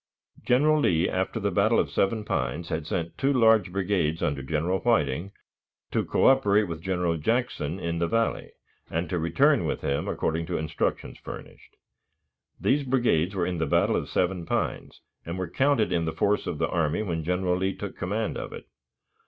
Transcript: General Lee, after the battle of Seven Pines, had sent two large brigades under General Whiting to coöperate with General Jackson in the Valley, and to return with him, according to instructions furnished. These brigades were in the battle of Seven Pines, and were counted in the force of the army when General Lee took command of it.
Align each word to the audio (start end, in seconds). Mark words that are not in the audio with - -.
General 0.43 0.79
Lee, 0.79 1.07
after 1.07 1.39
the 1.39 1.51
battle 1.51 1.77
of 1.79 1.91
Seven 1.91 2.25
Pines, 2.25 2.69
had 2.69 2.87
sent 2.87 3.19
two 3.19 3.31
large 3.31 3.71
brigades 3.71 4.23
under 4.23 4.41
General 4.41 4.79
Whiting 4.79 5.31
to 5.91 6.03
coöperate 6.03 6.67
with 6.67 6.81
General 6.81 7.17
Jackson 7.17 7.79
in 7.79 7.99
the 7.99 8.07
Valley, 8.07 8.51
and 8.89 9.11
to 9.11 9.19
return 9.19 9.63
with 9.63 9.81
him, 9.81 10.07
according 10.07 10.47
to 10.47 10.57
instructions 10.57 11.19
furnished. 11.19 11.75
These 12.59 12.81
brigades 12.81 13.35
were 13.35 13.45
in 13.45 13.59
the 13.59 13.67
battle 13.67 13.95
of 13.95 14.09
Seven 14.09 14.43
Pines, 14.47 15.01
and 15.23 15.37
were 15.37 15.47
counted 15.51 15.91
in 15.91 16.05
the 16.05 16.13
force 16.13 16.47
of 16.47 16.57
the 16.57 16.67
army 16.69 17.03
when 17.03 17.23
General 17.23 17.55
Lee 17.57 17.75
took 17.75 17.95
command 17.95 18.39
of 18.39 18.53
it. 18.53 18.65